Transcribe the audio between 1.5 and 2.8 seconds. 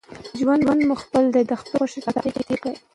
خپلي خوښي مطابق ئې تېر که!